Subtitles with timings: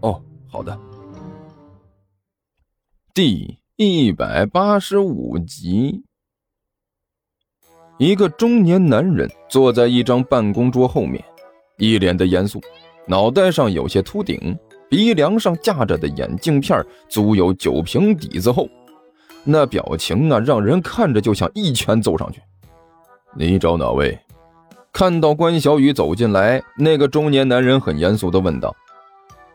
[0.00, 0.78] 哦，好的。
[3.14, 6.04] 第一百八十五集。
[7.98, 11.24] 一个中年男人坐在一张办公桌后面，
[11.78, 12.60] 一脸的严肃，
[13.06, 14.56] 脑袋上有些秃顶，
[14.88, 18.68] 鼻梁上架着的眼镜片足有酒瓶底子厚，
[19.42, 22.40] 那表情啊，让人看着就想一拳揍上去。
[23.36, 24.16] 你找哪位？
[24.92, 28.74] 看到关小雨走进来，那个中年男人很严肃地问道：“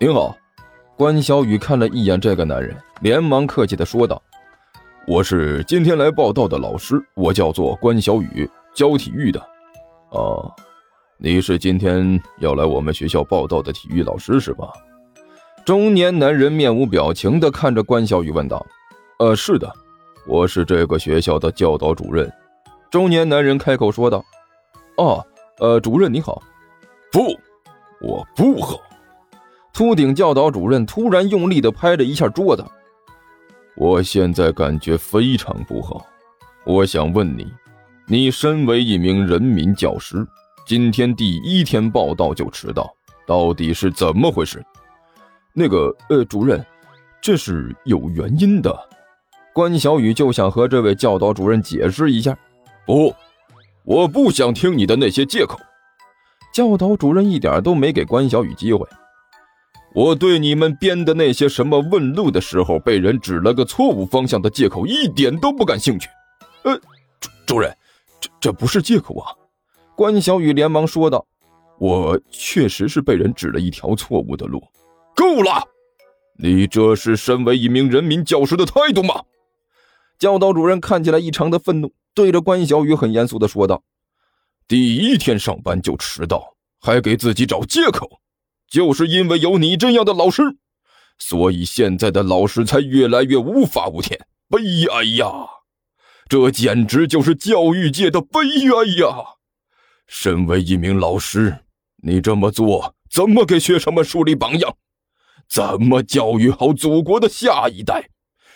[0.03, 0.35] 您好。”
[0.99, 4.21] 关小雨看了一眼这个男人，连忙客气地说道。
[5.07, 9.41] 我是今天来报道的老师，我叫做关小雨，教体育的。
[10.09, 10.53] 哦，
[11.17, 14.73] 你是今天要来我们学校报道的体育老师是吧？
[15.63, 18.65] 中年男人面无表情地看着关小雨问道
[19.19, 19.71] ：“呃，是的，
[20.27, 22.29] 我是这个学校的教导主任。”
[22.91, 24.21] 中年男人开口说道
[24.99, 25.25] ：“哦，
[25.59, 26.43] 呃，主任你好。”
[27.09, 27.21] 不，
[28.01, 28.81] 我不好。
[29.73, 32.63] 秃顶教导主任突然用力地拍了一下桌子。
[33.75, 36.05] 我现在感觉非常不好，
[36.63, 37.51] 我想问你，
[38.05, 40.23] 你身为一名人民教师，
[40.67, 42.87] 今天第一天报道就迟到，
[43.25, 44.63] 到底是怎么回事？
[45.53, 46.63] 那个，呃，主任，
[47.19, 48.71] 这是有原因的。
[49.53, 52.37] 关小雨就想和这位教导主任解释一下。
[52.85, 53.11] 不，
[53.85, 55.59] 我不想听你的那些借口。
[56.53, 58.87] 教导主任一点都没给关小雨机会。
[59.95, 66.09] 我对你们编的那些什么问路的时候被人指了个错误方向的借口一点都不感兴趣。
[66.63, 66.75] 呃，
[67.19, 67.71] 主主任，
[68.19, 69.31] 这这不是借口啊！
[69.95, 71.23] 关小雨连忙说道
[71.77, 74.63] ：“我确实是被人指了一条错误的路。”
[75.15, 75.63] 够了！
[76.39, 79.21] 你这是身为一名人民教师的态度吗？
[80.17, 83.83] 教导主任看起来异常的愤怒，对着关小雨很严肃的说道
[84.67, 88.09] ：“第一天上班就迟到，还给自己找借口。”
[88.73, 90.41] 就是因为有你这样的老师，
[91.19, 94.19] 所以现在的老师才越来越无法无天，
[94.49, 95.27] 悲哀呀！
[96.27, 99.35] 这简直就是教育界的悲哀呀！
[100.07, 101.59] 身为一名老师，
[101.97, 104.75] 你这么做怎么给学生们树立榜样？
[105.47, 108.09] 怎么教育好祖国的下一代？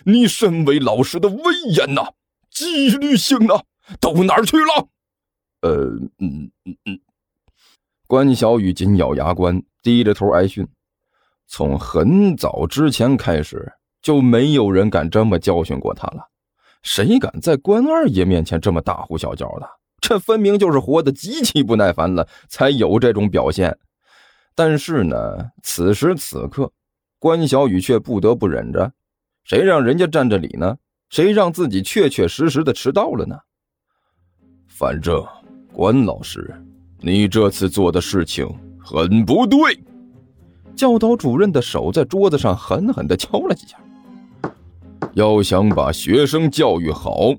[0.06, 2.14] 你身为老师的威严呐、
[2.50, 3.54] 纪律性呢，
[4.00, 4.88] 都哪儿去了？
[5.62, 5.70] 呃，
[6.18, 7.00] 嗯嗯嗯。
[8.08, 9.62] 关小雨紧咬牙关。
[9.84, 10.68] 低着头挨训，
[11.48, 16.28] 从很早之前开始就没有人敢这么教训过他了。
[16.84, 19.70] 谁敢在关二爷面前这么大呼小叫的？
[20.02, 23.78] 这分明就是活得极其不耐烦了，才有这种表现。
[24.56, 26.74] 但是呢，此时此刻，
[27.18, 28.92] 关小雨却不得不忍着。
[29.46, 30.76] 谁让人家占着理呢？
[31.10, 33.38] 谁让自己确确实实的迟到了呢？
[34.68, 35.26] 反正
[35.72, 36.54] 关老师，
[37.00, 38.48] 你这次做的事情。
[38.80, 39.78] 很不对，
[40.74, 43.78] 教导主任的手在桌子上狠狠地敲了几下。
[45.14, 47.34] 要想把学生教育好，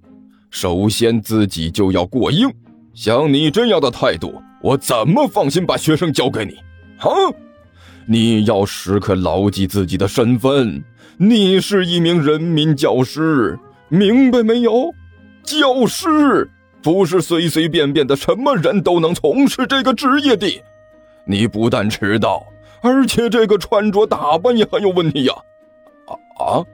[0.51, 2.51] 首先自己就要过硬。
[2.93, 6.53] 像你这样的态度，我怎么放心把学生交给你？
[6.99, 7.09] 啊！
[8.07, 10.85] 你要时刻牢记自己的身份，
[11.17, 13.59] 你是一名人民教师，
[13.89, 14.93] 明白没有？
[15.45, 16.51] 教师
[16.89, 20.47] 不是随随便便的什么人都能从事这个职业的。
[21.27, 22.43] 你不但迟到，
[22.81, 25.35] 而且这个穿着打扮也很有问题呀！
[26.07, 26.65] 啊啊！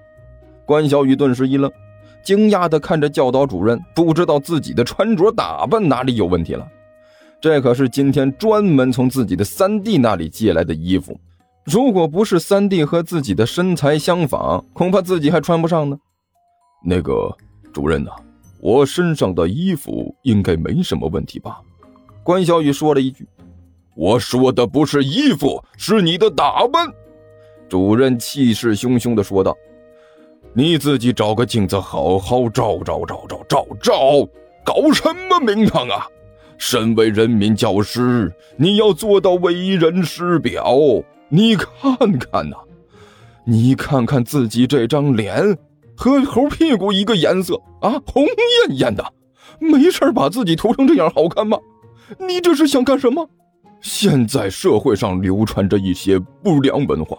[0.65, 1.69] 关小雨顿时一愣，
[2.23, 6.65] 惊讶地看着教导主任，不知道自己的穿着打扮哪里有问题了。
[7.41, 11.19] 这可是今天专门从自己的三弟那里借来的衣服，
[11.65, 15.99] 如果不是三弟和自己的身材相仿，恐怕自己还穿不上呢。
[16.85, 17.37] 那个
[17.73, 18.13] 主任呢，
[18.65, 21.61] 我身上的衣服应该没什么问题吧？
[22.23, 23.29] 关小雨说了一句。
[23.95, 26.91] 我说的不是衣服，是你的打扮。”
[27.69, 29.55] 主任气势汹汹地说道
[30.57, 34.27] ，“你自己找个镜子，好好照照照照照照，
[34.65, 36.07] 搞什么名堂啊？
[36.57, 40.75] 身为人民教师，你要做到为人师表。
[41.29, 41.69] 你看
[42.19, 42.57] 看呐，
[43.45, 45.59] 你看看自己这张脸，
[45.97, 49.05] 和猴屁股一个颜色啊，红艳艳的。
[49.61, 51.59] 没事把自己涂成这样，好看吗？
[52.19, 53.29] 你这是想干什么？”
[53.81, 57.19] 现在社会上流传着一些不良文化，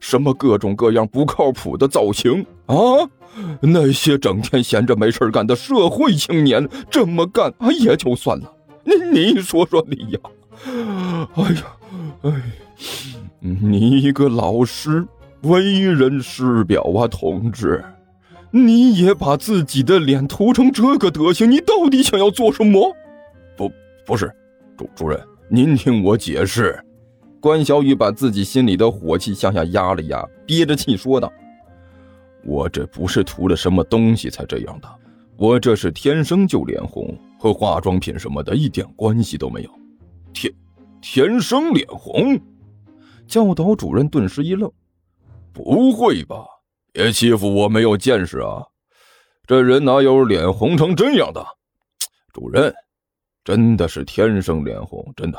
[0.00, 2.76] 什么各种各样不靠谱的造型啊！
[3.60, 8.52] 那些整天闲着没事干的社会青年这么干啊也就算了，
[8.82, 10.20] 你你说说你呀，
[11.36, 11.62] 哎呀，
[12.22, 12.32] 哎，
[13.38, 15.06] 你一个老师，
[15.42, 17.84] 为人师表啊，同志，
[18.50, 22.94] 你也把自己的脸涂成这个德行，你到底想要做什么？
[23.56, 23.70] 不，
[24.04, 24.32] 不是，
[24.76, 26.78] 主主任，您听我解释。
[27.40, 31.32] 关小雨把自己心里的火气向下压了压，憋着气说道。
[32.44, 34.88] 我这不是涂了什么东西才这样的，
[35.36, 39.70] 我这是天生就脸红，和化妆品什么的一点关系都没有。
[40.32, 40.52] 天，
[41.00, 42.38] 天生脸红？
[43.26, 44.70] 教导主任顿时一愣，
[45.52, 46.44] 不会吧？
[46.92, 48.66] 别欺负我没有见识啊！
[49.46, 51.46] 这人哪有脸红成这样的？
[52.32, 52.74] 主任，
[53.44, 55.38] 真的是天生脸红，真的。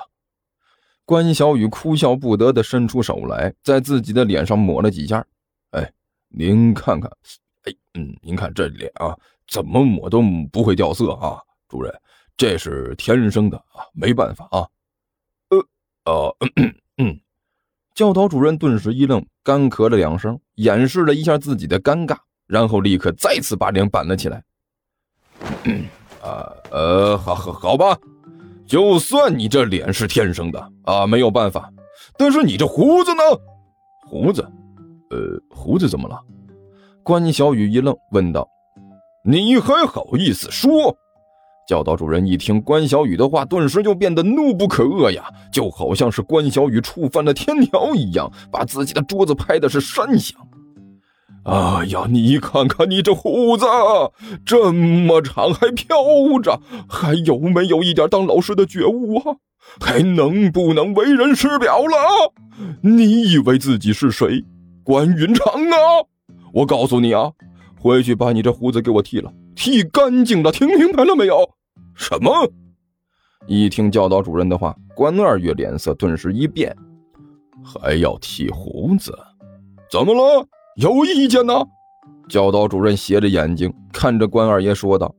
[1.05, 5.25] 关小雨哭笑不得的伸出手来，在自己的脸上抹了几下，
[5.71, 5.91] 哎。
[6.33, 7.11] 您看看，
[7.63, 9.13] 哎，嗯，您看这脸啊，
[9.49, 11.37] 怎么抹都不会掉色啊，
[11.67, 11.93] 主任，
[12.37, 14.65] 这是天生的啊，没办法啊。
[15.49, 15.59] 呃，
[16.05, 16.37] 呃，
[16.95, 17.19] 嗯，
[18.01, 22.17] 教导主任顿时一愣，干咳了两声，掩饰了一下自己的尴尬，
[22.47, 24.41] 然后立刻再次把脸板了起来。
[26.19, 27.95] 啊，呃，好，好，好吧，
[28.65, 31.71] 就算你这脸是天生的啊，没有办法，
[32.17, 33.21] 但是你这胡子呢？
[34.09, 34.41] 胡子。
[35.11, 36.19] 呃，胡子怎么了？
[37.03, 38.49] 关小雨一愣，问道
[39.23, 40.97] ：“你还好意思说？”
[41.71, 45.23] 教导主任一听关小雨的话，顿时就变得怒不可遏呀，
[45.53, 50.37] 就好像是关小雨触犯了天条一样，把自己的桌子拍的是山响。
[51.45, 53.65] 哎呀，你看看你这胡子
[54.45, 55.95] 这么长，还飘
[56.43, 56.59] 着，
[56.89, 59.37] 还有没有一点当老师的觉悟啊？
[59.79, 62.33] 还能不能为人师表了？
[62.81, 64.43] 你以为自己是谁？
[64.83, 66.03] 关云长啊！
[66.51, 67.31] 我告诉你啊，
[67.79, 71.49] 回去把你这胡子给我剃了，剃干净了，听明白了没有？
[72.01, 72.31] 什么？
[73.45, 76.75] 一听教导主任的话，关二爷脸色顿时一变，
[77.63, 79.15] 还要剃胡子？
[79.91, 80.43] 怎么了？
[80.77, 81.53] 有意见呢？
[82.27, 85.13] 教导主任斜着眼睛看着关二爷说道：“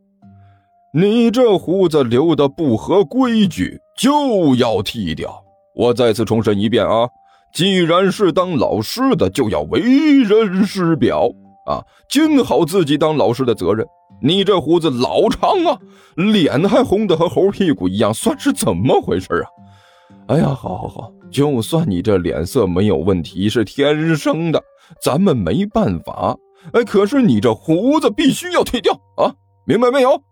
[0.93, 5.41] 你这胡子留的不合规矩，就要剃掉。
[5.77, 7.09] 我再次重申一遍啊！”
[7.55, 9.81] 既然是当老师的，就要为
[10.23, 11.31] 人师表
[11.67, 13.87] 啊，尽好自己当老师的责任。
[14.21, 15.79] 你这胡子老长啊，
[16.17, 19.49] 脸还红的和猴屁股一样，算是怎么回事啊？
[20.29, 24.63] 哎呀，好好好，就算你这脸色没有问题，是天生的，
[25.03, 26.37] 咱们没办法。
[26.73, 29.35] 哎，可是你这胡子必须要剃掉啊，
[29.67, 30.23] 明白没有？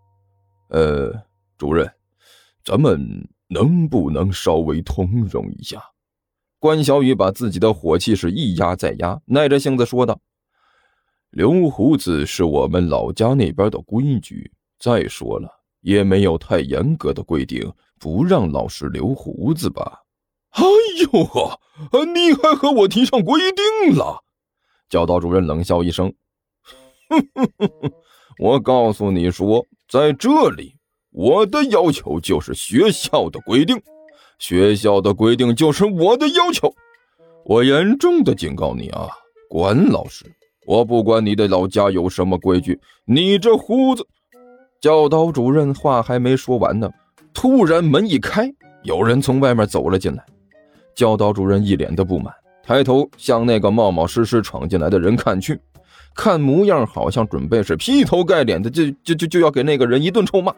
[0.68, 1.12] 呃，
[1.58, 1.90] 主任，
[2.64, 5.82] 咱们能不能稍微通融一下？
[6.60, 10.20] 关小雨把自己的火气是一压再压，耐着性子说道
[11.30, 15.48] ：“留胡子是我们老家那边的规矩，再说了，
[15.80, 20.00] 也没有太严格的规定不让老师留胡子吧？”
[20.50, 20.64] 哎
[21.12, 21.60] 呦呵，
[22.06, 24.24] 你还和我提上规定了？
[24.88, 26.12] 教导主任冷笑一声：“，
[28.38, 30.74] 我告诉你说，在这里，
[31.12, 33.80] 我的要求就是学校的规定。”
[34.40, 36.74] 学校的规定就是我的要求，
[37.44, 39.06] 我严重的警告你啊，
[39.50, 40.24] 关老师！
[40.70, 44.06] 我不管你的老家有什么规矩，你这胡子……
[44.80, 46.88] 教导主任话还没说完呢，
[47.34, 48.48] 突然门一开，
[48.84, 50.24] 有人从外面走了进来。
[50.94, 55.60] 教导主任一脸的不满，抬头向那个冒冒失失闯进来的人看去，
[56.14, 60.54] 看模样好像准备是劈头盖脸的就就就就要给那个人一顿臭骂，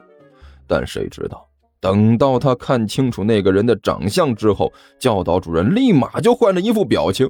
[0.66, 1.49] 但谁知道？
[1.81, 7.26] 等到他看清楚那个人的长相之后，教导主任立马就换了一副表情。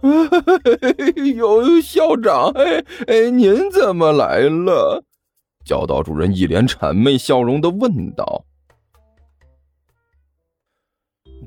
[0.00, 5.04] 哎呦，校长，哎哎，您怎么来了？
[5.64, 8.44] 教导主任一脸谄媚笑容的问道：“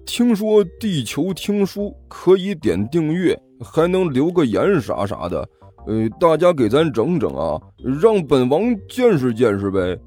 [0.05, 5.49] 听说地球听书可以点订阅，还能留个言啥啥的，
[5.87, 7.59] 呃，大家给咱整整啊，
[8.01, 9.97] 让本王见识见识呗。”